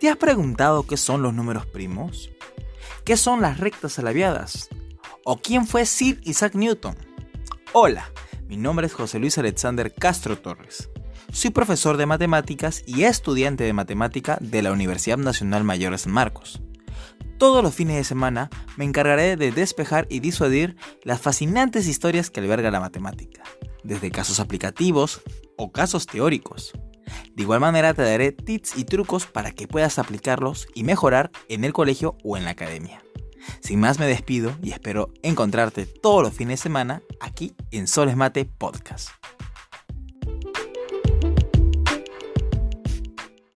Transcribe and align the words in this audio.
¿Te 0.00 0.08
has 0.08 0.16
preguntado 0.16 0.86
qué 0.86 0.96
son 0.96 1.20
los 1.20 1.34
números 1.34 1.66
primos? 1.66 2.30
¿Qué 3.04 3.18
son 3.18 3.42
las 3.42 3.60
rectas 3.60 3.98
alaviadas? 3.98 4.70
¿O 5.26 5.36
quién 5.36 5.66
fue 5.66 5.84
Sir 5.84 6.22
Isaac 6.24 6.54
Newton? 6.54 6.96
Hola, 7.74 8.10
mi 8.48 8.56
nombre 8.56 8.86
es 8.86 8.94
José 8.94 9.18
Luis 9.18 9.36
Alexander 9.36 9.92
Castro 9.92 10.38
Torres. 10.38 10.88
Soy 11.30 11.50
profesor 11.50 11.98
de 11.98 12.06
matemáticas 12.06 12.82
y 12.86 13.02
estudiante 13.02 13.64
de 13.64 13.74
matemática 13.74 14.38
de 14.40 14.62
la 14.62 14.72
Universidad 14.72 15.18
Nacional 15.18 15.64
Mayor 15.64 15.92
de 15.92 15.98
San 15.98 16.12
Marcos. 16.12 16.62
Todos 17.36 17.62
los 17.62 17.74
fines 17.74 17.96
de 17.96 18.04
semana 18.04 18.48
me 18.78 18.86
encargaré 18.86 19.36
de 19.36 19.52
despejar 19.52 20.06
y 20.08 20.20
disuadir 20.20 20.76
las 21.04 21.20
fascinantes 21.20 21.86
historias 21.86 22.30
que 22.30 22.40
alberga 22.40 22.70
la 22.70 22.80
matemática, 22.80 23.42
desde 23.84 24.10
casos 24.10 24.40
aplicativos 24.40 25.20
o 25.58 25.72
casos 25.72 26.06
teóricos. 26.06 26.72
De 27.34 27.42
igual 27.42 27.60
manera 27.60 27.94
te 27.94 28.02
daré 28.02 28.32
tips 28.32 28.76
y 28.76 28.84
trucos 28.84 29.26
para 29.26 29.52
que 29.52 29.68
puedas 29.68 29.98
aplicarlos 29.98 30.68
y 30.74 30.84
mejorar 30.84 31.30
en 31.48 31.64
el 31.64 31.72
colegio 31.72 32.16
o 32.24 32.36
en 32.36 32.44
la 32.44 32.50
academia. 32.50 33.02
Sin 33.60 33.80
más 33.80 33.98
me 33.98 34.06
despido 34.06 34.52
y 34.62 34.72
espero 34.72 35.12
encontrarte 35.22 35.86
todos 35.86 36.22
los 36.22 36.34
fines 36.34 36.60
de 36.60 36.62
semana 36.62 37.02
aquí 37.20 37.54
en 37.70 37.86
Soles 37.86 38.16
Mate 38.16 38.44
Podcast. 38.44 39.19